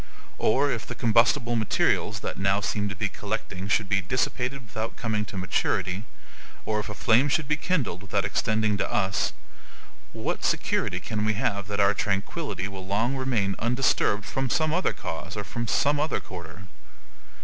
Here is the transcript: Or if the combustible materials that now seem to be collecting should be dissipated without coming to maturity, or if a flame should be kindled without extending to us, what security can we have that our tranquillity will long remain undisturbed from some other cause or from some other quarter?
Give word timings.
Or 0.39 0.71
if 0.71 0.87
the 0.87 0.95
combustible 0.95 1.55
materials 1.55 2.21
that 2.21 2.39
now 2.39 2.59
seem 2.59 2.89
to 2.89 2.95
be 2.95 3.07
collecting 3.07 3.67
should 3.67 3.87
be 3.87 4.01
dissipated 4.01 4.63
without 4.65 4.95
coming 4.97 5.25
to 5.25 5.37
maturity, 5.37 6.05
or 6.65 6.79
if 6.79 6.89
a 6.89 6.95
flame 6.95 7.29
should 7.29 7.47
be 7.47 7.55
kindled 7.55 8.01
without 8.01 8.25
extending 8.25 8.77
to 8.79 8.91
us, 8.91 9.31
what 10.11 10.43
security 10.43 10.99
can 10.99 11.23
we 11.23 11.35
have 11.35 11.67
that 11.67 11.79
our 11.79 11.93
tranquillity 11.93 12.67
will 12.67 12.87
long 12.87 13.15
remain 13.15 13.55
undisturbed 13.59 14.25
from 14.25 14.49
some 14.49 14.73
other 14.73 14.91
cause 14.91 15.37
or 15.37 15.43
from 15.43 15.67
some 15.67 15.99
other 15.99 16.19
quarter? 16.19 16.63